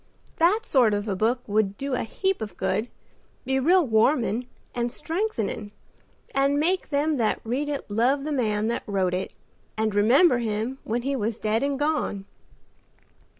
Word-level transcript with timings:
That 0.37 0.61
sort 0.63 0.95
of 0.95 1.07
a 1.07 1.15
book 1.15 1.41
would 1.45 1.77
do 1.77 1.93
a 1.93 2.01
heap 2.01 2.41
of 2.41 2.57
good; 2.57 2.89
be 3.45 3.59
real 3.59 3.85
warmin' 3.85 4.47
and 4.73 4.91
strengthening 4.91 5.73
and 6.33 6.59
make 6.59 6.89
them 6.89 7.17
that 7.17 7.39
read 7.43 7.69
it 7.69 7.85
love 7.87 8.23
the 8.23 8.31
man 8.31 8.67
that 8.69 8.81
wrote 8.87 9.13
it, 9.13 9.31
and 9.77 9.93
remember 9.93 10.39
him 10.39 10.79
when 10.83 11.03
he 11.03 11.15
was 11.15 11.37
dead 11.37 11.61
and 11.61 11.77
gone." 11.77 12.25